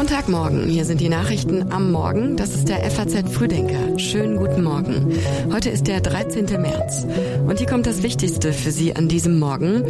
Montagmorgen, 0.00 0.66
hier 0.66 0.86
sind 0.86 0.98
die 1.02 1.10
Nachrichten 1.10 1.70
am 1.70 1.92
Morgen. 1.92 2.34
Das 2.34 2.54
ist 2.54 2.70
der 2.70 2.90
FAZ 2.90 3.30
Frühdenker. 3.30 3.98
Schönen 3.98 4.38
guten 4.38 4.62
Morgen. 4.62 5.12
Heute 5.52 5.68
ist 5.68 5.88
der 5.88 6.00
13. 6.00 6.46
März. 6.58 7.06
Und 7.46 7.58
hier 7.58 7.66
kommt 7.66 7.86
das 7.86 8.02
Wichtigste 8.02 8.54
für 8.54 8.70
Sie 8.70 8.96
an 8.96 9.08
diesem 9.08 9.38
Morgen. 9.38 9.84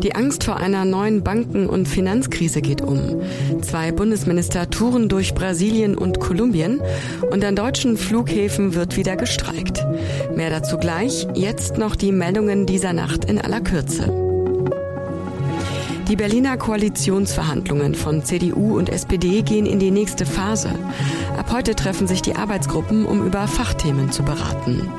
Die 0.00 0.14
Angst 0.14 0.44
vor 0.44 0.58
einer 0.58 0.84
neuen 0.84 1.24
Banken- 1.24 1.66
und 1.66 1.88
Finanzkrise 1.88 2.60
geht 2.60 2.82
um. 2.82 3.22
Zwei 3.62 3.90
Bundesminister 3.90 4.68
touren 4.68 5.08
durch 5.08 5.32
Brasilien 5.32 5.96
und 5.96 6.20
Kolumbien. 6.20 6.82
Und 7.30 7.42
an 7.42 7.56
deutschen 7.56 7.96
Flughäfen 7.96 8.74
wird 8.74 8.98
wieder 8.98 9.16
gestreikt. 9.16 9.82
Mehr 10.36 10.50
dazu 10.50 10.76
gleich. 10.76 11.26
Jetzt 11.32 11.78
noch 11.78 11.96
die 11.96 12.12
Meldungen 12.12 12.66
dieser 12.66 12.92
Nacht 12.92 13.24
in 13.24 13.40
aller 13.40 13.62
Kürze. 13.62 14.23
Die 16.08 16.16
Berliner 16.16 16.58
Koalitionsverhandlungen 16.58 17.94
von 17.94 18.22
CDU 18.22 18.76
und 18.76 18.90
SPD 18.90 19.40
gehen 19.40 19.64
in 19.64 19.78
die 19.78 19.90
nächste 19.90 20.26
Phase. 20.26 20.70
Ab 21.38 21.50
heute 21.50 21.74
treffen 21.74 22.06
sich 22.06 22.20
die 22.20 22.36
Arbeitsgruppen, 22.36 23.06
um 23.06 23.26
über 23.26 23.48
Fachthemen 23.48 24.12
zu 24.12 24.22
beraten. 24.22 24.90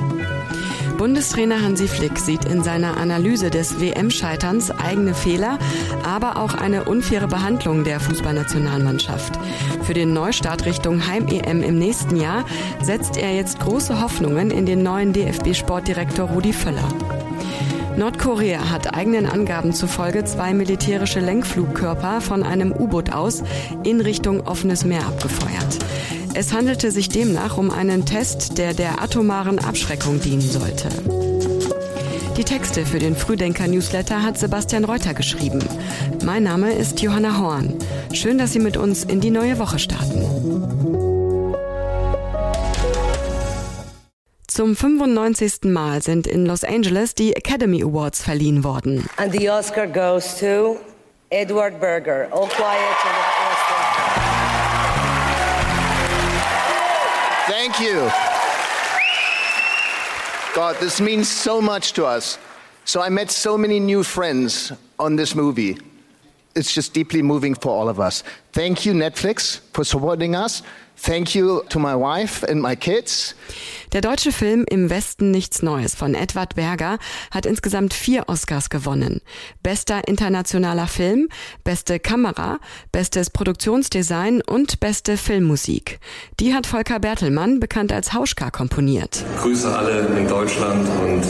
Bundestrainer 0.98 1.62
Hansi 1.62 1.88
Flick 1.88 2.18
sieht 2.18 2.46
in 2.46 2.64
seiner 2.64 2.98
Analyse 2.98 3.50
des 3.50 3.80
WM-Scheiterns 3.80 4.72
eigene 4.72 5.14
Fehler, 5.14 5.60
aber 6.04 6.38
auch 6.38 6.56
eine 6.56 6.86
unfaire 6.86 7.28
Behandlung 7.28 7.84
der 7.84 8.00
Fußballnationalmannschaft. 8.00 9.38
Für 9.84 9.94
den 9.94 10.14
Neustart 10.14 10.66
Richtung 10.66 11.06
Heim-EM 11.06 11.62
im 11.62 11.78
nächsten 11.78 12.16
Jahr 12.16 12.46
setzt 12.82 13.18
er 13.18 13.36
jetzt 13.36 13.60
große 13.60 14.02
Hoffnungen 14.02 14.50
in 14.50 14.66
den 14.66 14.82
neuen 14.82 15.14
DFB-Sportdirektor 15.14 16.30
Rudi 16.30 16.54
Völler. 16.54 16.88
Nordkorea 17.98 18.70
hat 18.70 18.94
eigenen 18.94 19.26
Angaben 19.26 19.72
zufolge 19.72 20.26
zwei 20.26 20.54
militärische 20.54 21.22
Lenkflugkörper 21.22 22.20
von 22.20 22.44
einem 22.44 22.74
U-Boot 22.74 23.14
aus 23.14 23.42
in 23.84 24.02
Richtung 24.02 24.42
offenes 24.46 24.84
Meer 24.84 25.06
abgefeuert. 25.06 25.80
Es 26.34 26.54
handelte 26.54 26.92
sich 26.92 27.08
demnach 27.08 27.58
um 27.58 27.72
einen 27.72 28.06
Test, 28.06 28.58
der 28.58 28.74
der 28.74 29.02
atomaren 29.02 29.60
Abschreckung 29.60 30.20
dienen 30.20 30.42
sollte. 30.42 30.90
Die 32.36 32.44
Texte 32.44 32.86
für 32.86 33.00
den 33.00 33.16
Frühdenker-Newsletter 33.16 34.22
hat 34.22 34.38
Sebastian 34.38 34.84
Reuter 34.84 35.14
geschrieben. 35.14 35.60
Mein 36.26 36.44
Name 36.44 36.74
ist 36.74 37.02
Johanna 37.02 37.38
Horn. 37.38 37.76
Schön, 38.12 38.38
dass 38.38 38.52
Sie 38.52 38.60
mit 38.60 38.76
uns 38.76 39.06
in 39.06 39.22
die 39.22 39.32
neue 39.32 39.58
Woche 39.58 39.80
starten. 39.80 40.95
Zum 44.56 44.74
95. 44.74 45.66
Mal 45.66 46.02
sind 46.02 46.26
in 46.28 46.46
Los 46.46 46.64
Angeles 46.64 47.14
die 47.14 47.36
Academy 47.36 47.84
Awards 47.84 48.24
verliehen 48.24 48.64
worden. 48.64 49.06
And 49.18 49.34
the 49.34 49.50
Oscar 49.50 49.86
goes 49.86 50.40
to 50.40 50.78
Edward 51.30 51.82
Berger. 51.82 52.30
All 52.32 52.48
quiet 52.48 52.80
Thank 57.48 57.82
you. 57.82 58.10
God, 60.54 60.78
this 60.80 61.02
means 61.02 61.30
so 61.30 61.60
much 61.60 61.92
to 61.92 62.06
us. 62.06 62.40
So 62.86 63.02
I 63.02 63.10
met 63.10 63.32
so 63.32 63.58
many 63.58 63.82
new 63.82 64.04
friends 64.04 64.72
on 64.98 65.18
this 65.18 65.36
movie. 65.36 65.78
It's 66.56 66.74
just 66.74 66.94
deeply 66.94 67.22
moving 67.22 67.54
for 67.54 67.72
all 67.72 67.90
of 67.90 68.00
us. 68.00 68.24
Thank 68.54 68.86
you, 68.86 68.94
Netflix, 68.94 69.60
for 69.74 69.84
supporting 69.84 70.36
us. 70.36 70.64
Thank 70.98 71.36
you 71.36 71.64
to 71.70 71.80
my 71.80 71.94
wife 71.94 72.44
and 72.50 72.62
my 72.62 72.78
kids. 72.78 73.36
Der 73.92 74.00
deutsche 74.02 74.32
Film 74.32 74.66
Im 74.70 74.90
Westen 74.90 75.32
nichts 75.32 75.62
Neues 75.62 75.96
von 75.96 76.16
Edward 76.16 76.56
Berger 76.56 76.98
hat 77.32 77.46
insgesamt 77.46 77.94
vier 77.94 78.24
Oscars 78.28 78.70
gewonnen. 78.70 79.22
Bester 79.62 80.08
internationaler 80.08 80.88
Film, 80.88 81.28
beste 81.66 82.00
Kamera, 82.00 82.60
bestes 82.94 83.30
Produktionsdesign 83.30 84.42
und 84.42 84.80
beste 84.80 85.18
Filmmusik. 85.18 86.00
Die 86.40 86.54
hat 86.54 86.66
Volker 86.66 87.00
Bertelmann, 87.00 87.60
bekannt 87.60 87.92
als 87.92 88.14
Hauschka, 88.14 88.50
komponiert. 88.50 89.24
Grüße 89.42 89.78
alle 89.78 90.08
in 90.18 90.28
Deutschland 90.28 90.88
und 91.04 91.24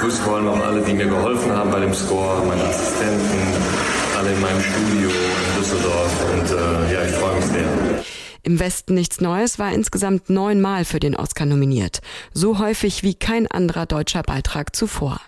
grüße 0.00 0.22
vor 0.22 0.36
allem 0.36 0.48
auch 0.48 0.60
alle, 0.66 0.82
die 0.82 0.94
mir 0.94 1.06
geholfen 1.06 1.52
haben 1.52 1.70
bei 1.70 1.80
dem 1.80 1.94
Score, 1.94 2.44
meine 2.46 2.64
Assistenten, 2.64 3.87
alle 4.18 4.32
in 4.32 4.40
meinem 4.40 4.60
Studio 4.60 5.10
in 5.10 5.60
Düsseldorf 5.60 6.32
und 6.32 6.50
äh, 6.50 6.92
ja, 6.92 7.04
ich 7.04 7.12
freue 7.12 7.36
mich 7.36 7.44
sehr. 7.44 8.04
Im 8.42 8.58
Westen 8.58 8.94
nichts 8.94 9.20
Neues 9.20 9.60
war 9.60 9.72
insgesamt 9.72 10.28
neunmal 10.28 10.84
für 10.84 10.98
den 10.98 11.14
Oscar 11.14 11.46
nominiert. 11.46 12.00
So 12.34 12.58
häufig 12.58 13.04
wie 13.04 13.14
kein 13.14 13.46
anderer 13.46 13.86
deutscher 13.86 14.22
Beitrag 14.22 14.74
zuvor. 14.74 15.20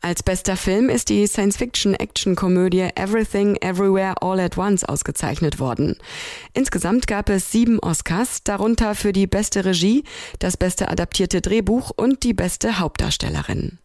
Als 0.00 0.22
bester 0.24 0.56
Film 0.56 0.88
ist 0.88 1.10
die 1.10 1.26
Science-Fiction-Action-Komödie 1.26 2.90
Everything 2.96 3.56
Everywhere 3.56 4.14
All 4.20 4.40
at 4.40 4.58
Once 4.58 4.84
ausgezeichnet 4.84 5.60
worden. 5.60 5.96
Insgesamt 6.54 7.06
gab 7.06 7.28
es 7.28 7.52
sieben 7.52 7.78
Oscars, 7.78 8.42
darunter 8.42 8.96
für 8.96 9.12
die 9.12 9.26
beste 9.28 9.64
Regie, 9.64 10.02
das 10.40 10.56
beste 10.56 10.88
adaptierte 10.88 11.40
Drehbuch 11.40 11.92
und 11.94 12.24
die 12.24 12.34
beste 12.34 12.80
Hauptdarstellerin. 12.80 13.78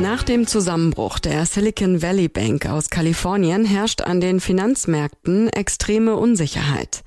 Nach 0.00 0.24
dem 0.24 0.46
Zusammenbruch 0.48 1.20
der 1.20 1.46
Silicon 1.46 2.02
Valley 2.02 2.28
Bank 2.28 2.66
aus 2.66 2.90
Kalifornien 2.90 3.64
herrscht 3.64 4.02
an 4.02 4.20
den 4.20 4.40
Finanzmärkten 4.40 5.48
extreme 5.48 6.16
Unsicherheit. 6.16 7.04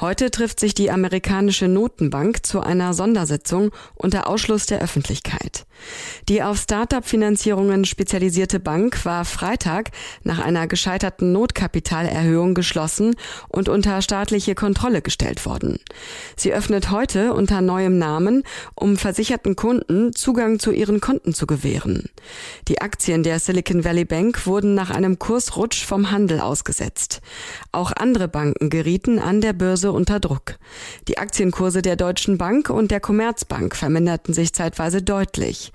Heute 0.00 0.30
trifft 0.30 0.60
sich 0.60 0.72
die 0.72 0.90
amerikanische 0.92 1.66
Notenbank 1.66 2.46
zu 2.46 2.60
einer 2.60 2.94
Sondersitzung 2.94 3.72
unter 3.96 4.28
Ausschluss 4.28 4.66
der 4.66 4.80
Öffentlichkeit. 4.80 5.66
Die 6.28 6.42
auf 6.42 6.58
Start-up-Finanzierungen 6.58 7.84
spezialisierte 7.84 8.60
Bank 8.60 9.04
war 9.04 9.24
Freitag 9.24 9.90
nach 10.22 10.38
einer 10.38 10.66
gescheiterten 10.66 11.32
Notkapitalerhöhung 11.32 12.54
geschlossen 12.54 13.16
und 13.48 13.68
unter 13.68 14.02
staatliche 14.02 14.54
Kontrolle 14.54 15.02
gestellt 15.02 15.46
worden. 15.46 15.78
Sie 16.36 16.52
öffnet 16.52 16.90
heute 16.90 17.32
unter 17.32 17.60
neuem 17.60 17.98
Namen, 17.98 18.42
um 18.74 18.96
versicherten 18.96 19.56
Kunden 19.56 20.12
Zugang 20.12 20.58
zu 20.58 20.70
ihren 20.70 21.00
Konten 21.00 21.32
zu 21.32 21.46
gewähren. 21.46 22.10
Die 22.68 22.80
Aktien 22.80 23.22
der 23.22 23.38
Silicon 23.38 23.84
Valley 23.84 24.04
Bank 24.04 24.46
wurden 24.46 24.74
nach 24.74 24.90
einem 24.90 25.18
Kursrutsch 25.18 25.84
vom 25.84 26.10
Handel 26.10 26.40
ausgesetzt. 26.40 27.20
Auch 27.72 27.92
andere 27.92 28.28
Banken 28.28 28.70
gerieten 28.70 29.18
an 29.18 29.40
der 29.40 29.52
Börse 29.52 29.92
unter 29.92 30.20
Druck. 30.20 30.58
Die 31.08 31.18
Aktienkurse 31.18 31.82
der 31.82 31.96
Deutschen 31.96 32.38
Bank 32.38 32.70
und 32.70 32.90
der 32.90 33.00
Commerzbank 33.00 33.74
verminderten 33.74 34.34
sich 34.34 34.52
zeitweise 34.52 35.02
deutlich. 35.02 35.67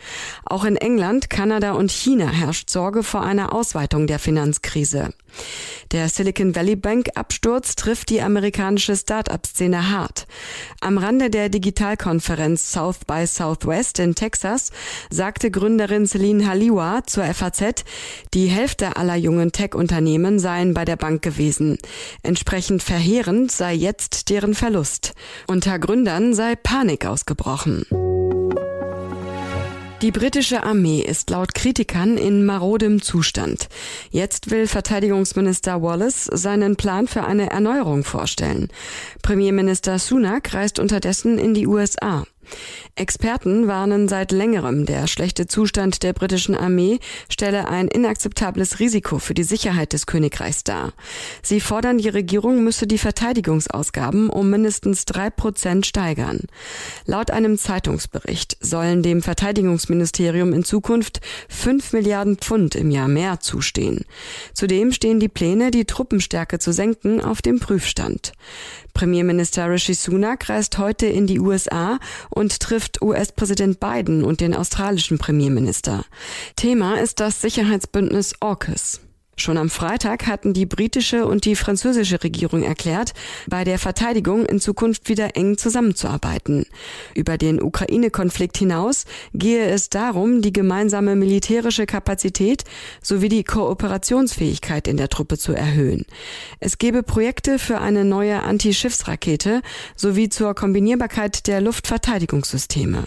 Auch 0.45 0.65
in 0.65 0.75
England, 0.75 1.29
Kanada 1.29 1.73
und 1.73 1.91
China 1.91 2.27
herrscht 2.27 2.69
Sorge 2.69 3.03
vor 3.03 3.21
einer 3.21 3.53
Ausweitung 3.53 4.07
der 4.07 4.19
Finanzkrise. 4.19 5.13
Der 5.91 6.09
Silicon 6.09 6.55
Valley 6.55 6.75
Bank 6.75 7.09
Absturz 7.15 7.75
trifft 7.75 8.09
die 8.09 8.21
amerikanische 8.21 8.95
Start-up-Szene 8.95 9.91
hart. 9.91 10.27
Am 10.81 10.97
Rande 10.97 11.29
der 11.29 11.49
Digitalkonferenz 11.49 12.71
South 12.71 13.05
by 13.05 13.25
Southwest 13.27 13.99
in 13.99 14.15
Texas 14.15 14.71
sagte 15.09 15.51
Gründerin 15.51 16.07
Celine 16.07 16.47
Haliwa 16.47 17.03
zur 17.05 17.25
FAZ, 17.25 17.83
die 18.33 18.47
Hälfte 18.47 18.95
aller 18.97 19.15
jungen 19.15 19.51
Tech-Unternehmen 19.51 20.39
seien 20.39 20.73
bei 20.73 20.85
der 20.85 20.97
Bank 20.97 21.21
gewesen. 21.21 21.77
Entsprechend 22.23 22.81
verheerend 22.81 23.51
sei 23.51 23.73
jetzt 23.73 24.29
deren 24.29 24.53
Verlust. 24.55 25.13
Unter 25.47 25.79
Gründern 25.79 26.33
sei 26.33 26.55
Panik 26.55 27.05
ausgebrochen. 27.05 27.85
Die 30.03 30.11
britische 30.11 30.63
Armee 30.63 30.99
ist 30.99 31.29
laut 31.29 31.55
Kritikern 31.55 32.17
in 32.17 32.45
marodem 32.45 33.01
Zustand. 33.01 33.69
Jetzt 34.11 34.51
will 34.51 34.67
Verteidigungsminister 34.67 35.81
Wallace 35.81 36.25
seinen 36.25 36.75
Plan 36.75 37.07
für 37.07 37.23
eine 37.23 37.51
Erneuerung 37.51 38.03
vorstellen. 38.03 38.67
Premierminister 39.21 39.99
Sunak 39.99 40.53
reist 40.53 40.77
unterdessen 40.79 41.37
in 41.37 41.53
die 41.53 41.67
USA. 41.67 42.25
Experten 42.95 43.67
warnen 43.67 44.07
seit 44.07 44.31
längerem, 44.31 44.85
der 44.85 45.07
schlechte 45.07 45.47
Zustand 45.47 46.03
der 46.03 46.13
britischen 46.13 46.55
Armee 46.55 46.99
stelle 47.29 47.67
ein 47.67 47.87
inakzeptables 47.87 48.79
Risiko 48.79 49.19
für 49.19 49.33
die 49.33 49.43
Sicherheit 49.43 49.93
des 49.93 50.05
Königreichs 50.05 50.63
dar. 50.63 50.93
Sie 51.41 51.59
fordern, 51.59 51.97
die 51.97 52.09
Regierung 52.09 52.63
müsse 52.63 52.87
die 52.87 52.97
Verteidigungsausgaben 52.97 54.29
um 54.29 54.49
mindestens 54.49 55.05
drei 55.05 55.29
Prozent 55.29 55.85
steigern. 55.85 56.41
Laut 57.05 57.31
einem 57.31 57.57
Zeitungsbericht 57.57 58.57
sollen 58.59 59.03
dem 59.03 59.21
Verteidigungsministerium 59.21 60.53
in 60.53 60.63
Zukunft 60.63 61.21
fünf 61.49 61.93
Milliarden 61.93 62.37
Pfund 62.37 62.75
im 62.75 62.91
Jahr 62.91 63.07
mehr 63.07 63.39
zustehen. 63.39 64.05
Zudem 64.53 64.91
stehen 64.91 65.19
die 65.19 65.29
Pläne, 65.29 65.71
die 65.71 65.85
Truppenstärke 65.85 66.59
zu 66.59 66.71
senken, 66.71 67.21
auf 67.21 67.41
dem 67.41 67.59
Prüfstand. 67.59 68.33
Premierminister 68.93 69.69
Rishi 69.69 69.95
Sunak 69.95 70.49
reist 70.49 70.77
heute 70.77 71.07
in 71.07 71.25
die 71.25 71.39
USA 71.39 71.99
und 72.33 72.59
trifft 72.59 73.01
US-Präsident 73.01 73.79
Biden 73.79 74.23
und 74.23 74.41
den 74.41 74.53
australischen 74.55 75.17
Premierminister. 75.17 76.05
Thema 76.55 76.99
ist 76.99 77.19
das 77.19 77.41
Sicherheitsbündnis 77.41 78.33
AUKUS. 78.39 78.99
Schon 79.35 79.57
am 79.57 79.69
Freitag 79.69 80.27
hatten 80.27 80.53
die 80.53 80.65
britische 80.65 81.25
und 81.25 81.45
die 81.45 81.55
französische 81.55 82.23
Regierung 82.23 82.61
erklärt, 82.63 83.13
bei 83.47 83.63
der 83.63 83.79
Verteidigung 83.79 84.45
in 84.45 84.59
Zukunft 84.59 85.09
wieder 85.09 85.35
eng 85.35 85.57
zusammenzuarbeiten. 85.57 86.65
Über 87.15 87.37
den 87.37 87.61
Ukraine-Konflikt 87.61 88.57
hinaus 88.57 89.05
gehe 89.33 89.65
es 89.65 89.89
darum, 89.89 90.41
die 90.41 90.53
gemeinsame 90.53 91.15
militärische 91.15 91.85
Kapazität 91.85 92.63
sowie 93.01 93.29
die 93.29 93.43
Kooperationsfähigkeit 93.43 94.87
in 94.87 94.97
der 94.97 95.09
Truppe 95.09 95.37
zu 95.37 95.53
erhöhen. 95.53 96.05
Es 96.59 96.77
gebe 96.77 97.01
Projekte 97.01 97.57
für 97.57 97.81
eine 97.81 98.05
neue 98.05 98.43
Anti-Schiffsrakete 98.43 99.61
sowie 99.95 100.29
zur 100.29 100.53
Kombinierbarkeit 100.53 101.47
der 101.47 101.61
Luftverteidigungssysteme. 101.61 103.05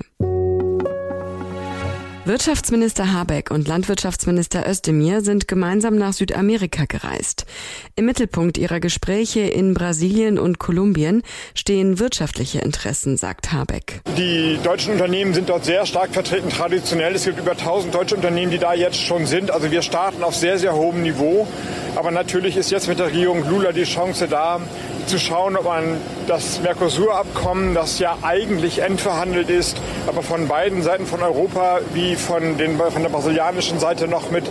Wirtschaftsminister 2.26 3.12
Habeck 3.12 3.52
und 3.52 3.68
Landwirtschaftsminister 3.68 4.68
Özdemir 4.68 5.20
sind 5.20 5.46
gemeinsam 5.46 5.94
nach 5.94 6.12
Südamerika 6.12 6.84
gereist. 6.84 7.46
Im 7.94 8.06
Mittelpunkt 8.06 8.58
ihrer 8.58 8.80
Gespräche 8.80 9.42
in 9.42 9.74
Brasilien 9.74 10.36
und 10.36 10.58
Kolumbien 10.58 11.22
stehen 11.54 12.00
wirtschaftliche 12.00 12.58
Interessen, 12.58 13.16
sagt 13.16 13.52
Habeck. 13.52 14.00
Die 14.16 14.58
deutschen 14.64 14.94
Unternehmen 14.94 15.34
sind 15.34 15.48
dort 15.48 15.64
sehr 15.64 15.86
stark 15.86 16.14
vertreten, 16.14 16.48
traditionell. 16.50 17.14
Es 17.14 17.26
gibt 17.26 17.38
über 17.38 17.52
1000 17.52 17.94
deutsche 17.94 18.16
Unternehmen, 18.16 18.50
die 18.50 18.58
da 18.58 18.74
jetzt 18.74 19.00
schon 19.00 19.26
sind. 19.26 19.52
Also 19.52 19.70
wir 19.70 19.82
starten 19.82 20.24
auf 20.24 20.34
sehr, 20.34 20.58
sehr 20.58 20.74
hohem 20.74 21.02
Niveau. 21.04 21.46
Aber 21.94 22.10
natürlich 22.10 22.56
ist 22.56 22.72
jetzt 22.72 22.88
mit 22.88 22.98
der 22.98 23.06
Regierung 23.06 23.48
Lula 23.48 23.70
die 23.70 23.84
Chance 23.84 24.26
da, 24.28 24.60
zu 25.06 25.18
schauen, 25.18 25.56
ob 25.56 25.64
man 25.64 26.00
das 26.26 26.60
Mercosur-Abkommen, 26.60 27.74
das 27.74 27.98
ja 27.98 28.18
eigentlich 28.22 28.80
endverhandelt 28.82 29.48
ist, 29.48 29.76
aber 30.06 30.22
von 30.22 30.48
beiden 30.48 30.82
Seiten 30.82 31.06
von 31.06 31.22
Europa 31.22 31.80
wie 31.94 32.16
von, 32.16 32.58
den, 32.58 32.76
von 32.76 33.02
der 33.02 33.10
brasilianischen 33.10 33.78
Seite 33.78 34.08
noch 34.08 34.30
mit 34.30 34.44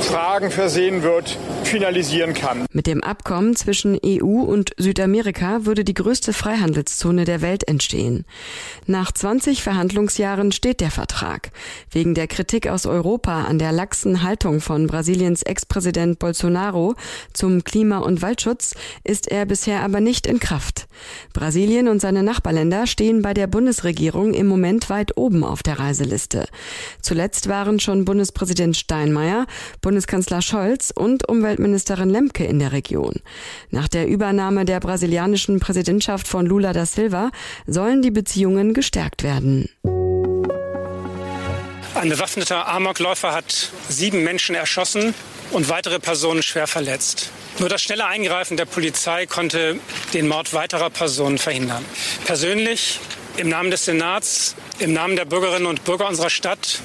Fragen 0.00 0.50
versehen 0.50 1.02
wird, 1.02 1.38
finalisieren 1.64 2.34
kann. 2.34 2.66
Mit 2.72 2.86
dem 2.86 3.02
Abkommen 3.02 3.56
zwischen 3.56 3.98
EU 4.04 4.42
und 4.42 4.70
Südamerika 4.76 5.64
würde 5.64 5.84
die 5.84 5.94
größte 5.94 6.32
Freihandelszone 6.32 7.24
der 7.24 7.40
Welt 7.40 7.66
entstehen. 7.66 8.24
Nach 8.86 9.10
20 9.10 9.62
Verhandlungsjahren 9.62 10.52
steht 10.52 10.80
der 10.80 10.90
Vertrag. 10.90 11.50
Wegen 11.90 12.14
der 12.14 12.28
Kritik 12.28 12.68
aus 12.68 12.86
Europa 12.86 13.44
an 13.44 13.58
der 13.58 13.72
laxen 13.72 14.22
Haltung 14.22 14.60
von 14.60 14.86
Brasiliens 14.86 15.42
Ex-Präsident 15.42 16.18
Bolsonaro 16.18 16.94
zum 17.32 17.64
Klima- 17.64 17.98
und 17.98 18.22
Waldschutz 18.22 18.74
ist 19.02 19.30
er 19.30 19.46
bisher 19.46 19.82
aber 19.82 20.00
nicht 20.00 20.26
in 20.26 20.38
Kraft. 20.38 20.86
Brasilien 21.32 21.88
und 21.88 22.00
seine 22.00 22.22
Nachbarländer 22.22 22.86
stehen 22.86 23.22
bei 23.22 23.34
der 23.34 23.46
Bundesregierung 23.46 24.34
im 24.34 24.46
Moment 24.46 24.88
weit 24.88 25.16
oben 25.16 25.42
auf 25.42 25.62
der 25.62 25.78
Reiseliste. 25.78 26.46
Zuletzt 27.00 27.48
waren 27.48 27.80
schon 27.80 28.04
Bundespräsident 28.04 28.76
Steinmeier, 28.76 29.46
Bundeskanzler 29.96 30.42
Scholz 30.42 30.92
und 30.94 31.26
Umweltministerin 31.26 32.10
Lemke 32.10 32.44
in 32.44 32.58
der 32.58 32.72
Region. 32.72 33.14
Nach 33.70 33.88
der 33.88 34.06
Übernahme 34.06 34.66
der 34.66 34.78
brasilianischen 34.78 35.58
Präsidentschaft 35.58 36.28
von 36.28 36.44
Lula 36.44 36.74
da 36.74 36.84
Silva 36.84 37.30
sollen 37.66 38.02
die 38.02 38.10
Beziehungen 38.10 38.74
gestärkt 38.74 39.22
werden. 39.22 39.70
Ein 41.94 42.10
bewaffneter 42.10 42.68
Amokläufer 42.68 43.32
hat 43.32 43.70
sieben 43.88 44.22
Menschen 44.22 44.54
erschossen 44.54 45.14
und 45.50 45.70
weitere 45.70 45.98
Personen 45.98 46.42
schwer 46.42 46.66
verletzt. 46.66 47.30
Nur 47.58 47.70
das 47.70 47.80
schnelle 47.80 48.04
Eingreifen 48.04 48.58
der 48.58 48.66
Polizei 48.66 49.24
konnte 49.24 49.80
den 50.12 50.28
Mord 50.28 50.52
weiterer 50.52 50.90
Personen 50.90 51.38
verhindern. 51.38 51.86
Persönlich, 52.26 53.00
im 53.38 53.48
Namen 53.48 53.70
des 53.70 53.86
Senats, 53.86 54.56
im 54.78 54.92
Namen 54.92 55.16
der 55.16 55.24
Bürgerinnen 55.24 55.64
und 55.64 55.84
Bürger 55.84 56.06
unserer 56.06 56.28
Stadt 56.28 56.82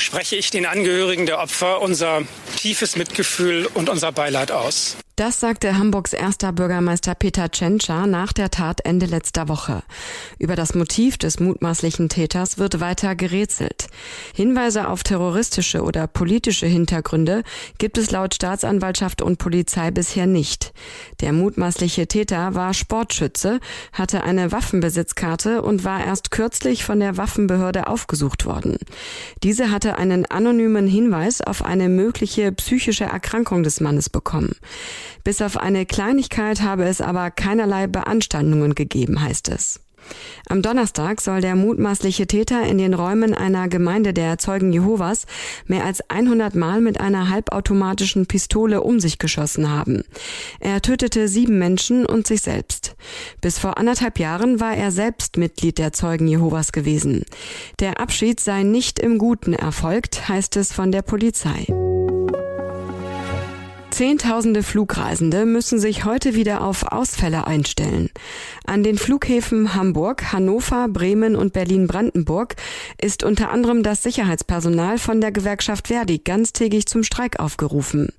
spreche 0.00 0.36
ich 0.36 0.50
den 0.50 0.66
Angehörigen 0.66 1.26
der 1.26 1.38
Opfer 1.38 1.80
unser 1.80 2.22
tiefes 2.56 2.96
Mitgefühl 2.96 3.66
und 3.66 3.88
unser 3.88 4.12
Beileid 4.12 4.50
aus. 4.50 4.96
Das 5.20 5.38
sagte 5.38 5.76
Hamburgs 5.76 6.14
erster 6.14 6.50
Bürgermeister 6.50 7.14
Peter 7.14 7.50
Tschentscher 7.50 8.06
nach 8.06 8.32
der 8.32 8.50
Tat 8.50 8.86
Ende 8.86 9.04
letzter 9.04 9.48
Woche. 9.48 9.82
Über 10.38 10.56
das 10.56 10.74
Motiv 10.74 11.18
des 11.18 11.40
mutmaßlichen 11.40 12.08
Täters 12.08 12.56
wird 12.56 12.80
weiter 12.80 13.14
gerätselt. 13.14 13.88
Hinweise 14.34 14.88
auf 14.88 15.02
terroristische 15.02 15.82
oder 15.82 16.06
politische 16.06 16.64
Hintergründe 16.64 17.42
gibt 17.76 17.98
es 17.98 18.10
laut 18.10 18.34
Staatsanwaltschaft 18.34 19.20
und 19.20 19.36
Polizei 19.36 19.90
bisher 19.90 20.24
nicht. 20.24 20.72
Der 21.20 21.34
mutmaßliche 21.34 22.06
Täter 22.06 22.54
war 22.54 22.72
Sportschütze, 22.72 23.60
hatte 23.92 24.24
eine 24.24 24.52
Waffenbesitzkarte 24.52 25.60
und 25.60 25.84
war 25.84 26.02
erst 26.02 26.30
kürzlich 26.30 26.82
von 26.82 26.98
der 26.98 27.18
Waffenbehörde 27.18 27.88
aufgesucht 27.88 28.46
worden. 28.46 28.78
Diese 29.42 29.70
hatte 29.70 29.98
einen 29.98 30.24
anonymen 30.24 30.86
Hinweis 30.86 31.42
auf 31.42 31.62
eine 31.62 31.90
mögliche 31.90 32.52
psychische 32.52 33.04
Erkrankung 33.04 33.62
des 33.62 33.80
Mannes 33.80 34.08
bekommen. 34.08 34.56
Bis 35.24 35.42
auf 35.42 35.56
eine 35.56 35.86
Kleinigkeit 35.86 36.62
habe 36.62 36.84
es 36.84 37.00
aber 37.00 37.30
keinerlei 37.30 37.86
Beanstandungen 37.86 38.74
gegeben, 38.74 39.22
heißt 39.22 39.48
es. 39.48 39.80
Am 40.48 40.62
Donnerstag 40.62 41.20
soll 41.20 41.40
der 41.40 41.54
mutmaßliche 41.54 42.26
Täter 42.26 42.62
in 42.62 42.78
den 42.78 42.94
Räumen 42.94 43.34
einer 43.34 43.68
Gemeinde 43.68 44.12
der 44.12 44.38
Zeugen 44.38 44.72
Jehovas 44.72 45.26
mehr 45.66 45.84
als 45.84 46.00
100 46.10 46.54
Mal 46.54 46.80
mit 46.80 47.00
einer 47.00 47.28
halbautomatischen 47.28 48.26
Pistole 48.26 48.82
um 48.82 49.00
sich 49.00 49.18
geschossen 49.18 49.70
haben. 49.70 50.02
Er 50.58 50.82
tötete 50.82 51.28
sieben 51.28 51.58
Menschen 51.58 52.06
und 52.06 52.26
sich 52.26 52.42
selbst. 52.42 52.96
Bis 53.40 53.58
vor 53.58 53.78
anderthalb 53.78 54.18
Jahren 54.18 54.60
war 54.60 54.74
er 54.74 54.90
selbst 54.90 55.36
Mitglied 55.36 55.78
der 55.78 55.92
Zeugen 55.92 56.26
Jehovas 56.26 56.72
gewesen. 56.72 57.24
Der 57.78 58.00
Abschied 58.00 58.40
sei 58.40 58.62
nicht 58.62 58.98
im 58.98 59.18
Guten 59.18 59.52
erfolgt, 59.52 60.28
heißt 60.28 60.56
es 60.56 60.72
von 60.72 60.90
der 60.90 61.02
Polizei. 61.02 61.66
Zehntausende 63.90 64.62
Flugreisende 64.62 65.44
müssen 65.44 65.80
sich 65.80 66.04
heute 66.04 66.34
wieder 66.34 66.62
auf 66.62 66.84
Ausfälle 66.84 67.46
einstellen. 67.46 68.08
An 68.64 68.84
den 68.84 68.96
Flughäfen 68.96 69.74
Hamburg, 69.74 70.32
Hannover, 70.32 70.88
Bremen 70.88 71.34
und 71.34 71.52
Berlin-Brandenburg 71.52 72.54
ist 73.00 73.24
unter 73.24 73.50
anderem 73.50 73.82
das 73.82 74.02
Sicherheitspersonal 74.02 74.98
von 74.98 75.20
der 75.20 75.32
Gewerkschaft 75.32 75.88
Verdi 75.88 76.18
ganztägig 76.18 76.86
zum 76.86 77.02
Streik 77.02 77.40
aufgerufen. 77.40 78.12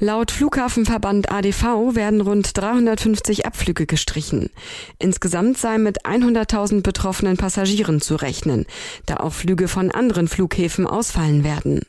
Laut 0.00 0.30
Flughafenverband 0.30 1.30
ADV 1.30 1.94
werden 1.94 2.20
rund 2.20 2.56
350 2.56 3.46
Abflüge 3.46 3.86
gestrichen. 3.86 4.50
Insgesamt 4.98 5.58
sei 5.58 5.78
mit 5.78 6.06
100.000 6.06 6.82
betroffenen 6.82 7.36
Passagieren 7.36 8.00
zu 8.00 8.16
rechnen, 8.16 8.64
da 9.06 9.18
auch 9.18 9.34
Flüge 9.34 9.68
von 9.68 9.90
anderen 9.90 10.28
Flughäfen 10.28 10.86
ausfallen 10.86 11.44
werden. 11.44 11.82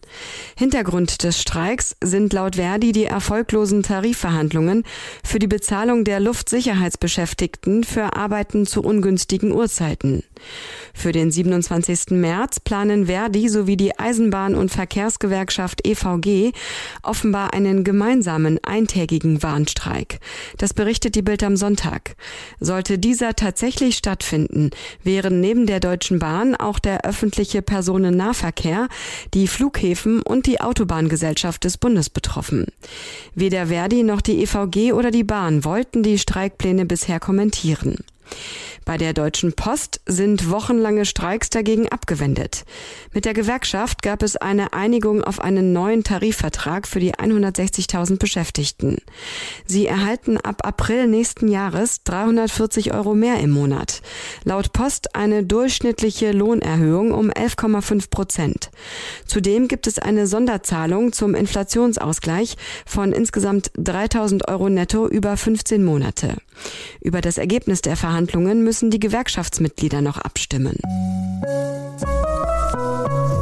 Hintergrund 0.58 1.24
des 1.24 1.42
Streiks 1.42 1.96
sind 2.04 2.34
laut 2.34 2.58
Verdi 2.58 2.92
die 2.92 3.05
erfolglosen 3.06 3.84
Tarifverhandlungen 3.84 4.84
für 5.24 5.40
die 5.40 5.48
Bezahlung 5.48 6.04
der 6.04 6.20
Luftsicherheitsbeschäftigten 6.20 7.84
für 7.84 8.16
Arbeiten 8.16 8.66
zu 8.66 8.82
ungünstigen 8.82 9.52
Uhrzeiten. 9.52 10.24
Für 10.96 11.12
den 11.12 11.30
27. 11.30 12.12
März 12.12 12.62
planen 12.62 13.06
Verdi 13.06 13.50
sowie 13.50 13.78
die 13.78 14.00
Eisenbahn- 14.00 14.56
und 14.56 14.72
Verkehrsgewerkschaft 14.72 15.86
EVG 15.86 16.54
offenbar 17.04 17.54
einen 17.54 17.84
gemeinsamen 17.84 18.60
eintägigen 18.64 19.44
Warnstreik. 19.44 20.20
Das 20.58 20.74
berichtet 20.74 21.16
die 21.16 21.22
Bild 21.22 21.44
am 21.44 21.58
Sonntag. 21.58 22.16
Sollte 22.60 22.98
dieser 22.98 23.36
tatsächlich 23.36 23.98
stattfinden, 23.98 24.72
wären 25.04 25.42
neben 25.42 25.68
der 25.68 25.82
Deutschen 25.82 26.18
Bahn 26.18 26.56
auch 26.56 26.80
der 26.80 27.06
öffentliche 27.06 27.62
Personennahverkehr, 27.62 28.88
die 29.34 29.48
Flughäfen 29.48 30.22
und 30.22 30.48
die 30.48 30.62
Autobahngesellschaft 30.62 31.66
des 31.66 31.78
Bundes 31.78 32.10
betroffen. 32.10 32.68
Weder 33.36 33.68
Verdi 33.68 34.02
noch 34.02 34.22
die 34.22 34.42
EVG 34.42 34.94
oder 34.94 35.12
die 35.12 35.26
Bahn 35.26 35.66
wollten 35.66 36.04
die 36.04 36.18
Streikpläne 36.18 36.86
bisher 36.86 37.20
kommentieren. 37.20 37.98
Bei 38.86 39.00
der 39.00 39.14
Deutschen 39.14 39.54
Post 39.54 40.02
sind 40.06 40.52
wochenlange 40.52 41.06
Streiks 41.06 41.50
dagegen 41.50 41.90
abgewendet. 41.90 42.66
Mit 43.14 43.26
der 43.26 43.34
Gewerkschaft 43.34 44.04
gab 44.04 44.22
es 44.22 44.38
eine 44.38 44.74
Einigung 44.74 45.24
auf 45.24 45.40
einen 45.40 45.74
neuen 45.74 46.04
Tarifvertrag 46.04 46.88
für 46.88 47.00
die 47.00 47.16
160.000 47.16 48.20
Beschäftigten. 48.20 48.98
Sie 49.66 49.88
erhalten 49.88 50.38
ab 50.38 50.68
April 50.68 51.08
nächsten 51.08 51.48
Jahres 51.48 52.04
340 52.04 52.94
Euro 52.94 53.16
mehr 53.16 53.40
im 53.40 53.50
Monat. 53.50 54.02
Laut 54.44 54.72
Post 54.72 55.16
eine 55.16 55.44
durchschnittliche 55.44 56.32
Lohnerhöhung 56.32 57.12
um 57.12 57.32
11,5 57.32 58.12
Prozent. 58.12 58.70
Zudem 59.26 59.68
gibt 59.68 59.88
es 59.88 59.98
eine 59.98 60.28
Sonderzahlung 60.28 61.12
zum 61.12 61.34
Inflationsausgleich 61.34 62.56
von 62.86 63.14
insgesamt 63.14 63.72
3000 63.78 64.48
Euro 64.48 64.70
netto 64.70 65.08
über 65.08 65.38
15 65.38 65.84
Monate. 65.84 66.36
Über 67.02 67.22
das 67.22 67.38
Ergebnis 67.38 67.82
der 67.82 67.96
Verhandlungen 67.96 68.15
müssen 68.64 68.90
die 68.92 69.00
Gewerkschaftsmitglieder 69.00 70.02
noch 70.02 70.18
abstimmen. 70.18 70.78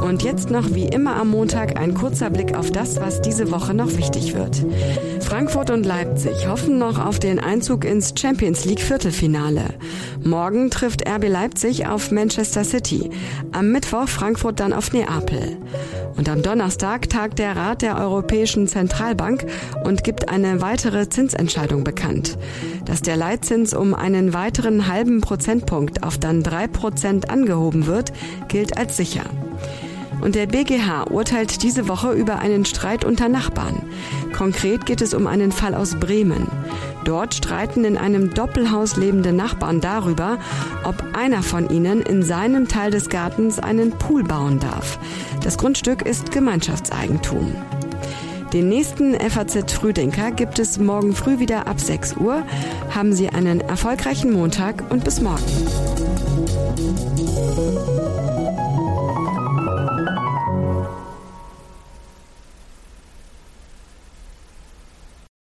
Und 0.04 0.22
jetzt 0.22 0.50
noch 0.50 0.76
wie 0.76 0.86
immer 0.86 1.16
am 1.16 1.30
Montag 1.30 1.80
ein 1.80 1.94
kurzer 1.94 2.30
Blick 2.30 2.58
auf 2.58 2.72
das, 2.72 3.00
was 3.00 3.22
diese 3.22 3.52
Woche 3.52 3.74
noch 3.74 3.96
wichtig 3.98 4.36
wird. 4.36 4.62
Frankfurt 5.22 5.70
und 5.70 5.86
Leipzig 5.86 6.48
hoffen 6.48 6.78
noch 6.78 7.04
auf 7.04 7.20
den 7.20 7.40
Einzug 7.40 7.86
ins 7.86 8.14
Champions 8.16 8.66
League 8.66 8.82
Viertelfinale. 8.82 9.64
Morgen 10.22 10.70
trifft 10.70 11.08
RB 11.08 11.30
Leipzig 11.30 11.88
auf 11.88 12.12
Manchester 12.12 12.66
City. 12.66 13.12
Am 13.54 13.72
Mittwoch 13.72 14.10
Frankfurt 14.10 14.60
dann 14.60 14.74
auf 14.74 14.92
Neapel. 14.92 15.58
Und 16.18 16.28
am 16.28 16.42
Donnerstag 16.42 17.10
tagt 17.10 17.40
der 17.40 17.56
Rat 17.56 17.82
der 17.82 17.98
Europäischen 17.98 18.68
Zentralbank 18.68 19.46
und 19.86 20.04
gibt 20.04 20.28
eine 20.28 20.62
weitere 20.62 21.10
Zinsentscheidung 21.10 21.86
bekannt. 21.86 22.38
Dass 22.86 23.02
der 23.02 23.16
Leitzins 23.16 23.74
um 23.74 23.94
einen 23.94 24.34
weiteren 24.34 24.88
halben 24.88 25.22
Prozentpunkt 25.22 26.04
auf 26.04 26.18
dann 26.18 26.44
drei 26.44 26.68
Prozent 26.68 27.30
angehoben 27.30 27.88
wird, 27.88 28.12
gilt 28.50 28.78
als 28.78 28.98
sicher. 28.98 29.24
Und 30.24 30.36
der 30.36 30.48
BGH 30.48 31.12
urteilt 31.12 31.64
diese 31.64 31.90
Woche 31.90 32.14
über 32.14 32.40
einen 32.40 32.64
Streit 32.64 33.04
unter 33.04 33.28
Nachbarn. 33.28 33.82
Konkret 34.32 34.86
geht 34.86 35.02
es 35.02 35.14
um 35.14 35.28
einen 35.28 35.52
Fall 35.52 35.76
aus 35.76 36.00
Bremen. 36.00 36.48
Dort 37.04 37.34
streiten 37.34 37.84
in 37.84 37.98
einem 37.98 38.34
Doppelhaus 38.34 38.96
lebende 38.96 39.34
Nachbarn 39.34 39.82
darüber, 39.82 40.38
ob 40.86 41.04
einer 41.14 41.44
von 41.44 41.70
ihnen 41.70 42.02
in 42.02 42.24
seinem 42.24 42.70
Teil 42.70 42.90
des 42.90 43.10
Gartens 43.10 43.60
einen 43.60 43.92
Pool 43.92 44.24
bauen 44.24 44.62
darf. 44.62 44.98
Das 45.44 45.58
Grundstück 45.58 46.04
ist 46.04 46.32
Gemeinschaftseigentum. 46.32 47.54
Den 48.54 48.70
nächsten 48.70 49.16
FAZ 49.20 49.74
Frühdenker 49.74 50.32
gibt 50.32 50.58
es 50.58 50.80
morgen 50.80 51.14
früh 51.14 51.40
wieder 51.40 51.68
ab 51.68 51.82
6 51.82 52.16
Uhr. 52.16 52.44
Haben 52.96 53.12
Sie 53.12 53.28
einen 53.28 53.60
erfolgreichen 53.60 54.32
Montag 54.32 54.84
und 54.90 55.04
bis 55.04 55.20
morgen. 55.20 55.44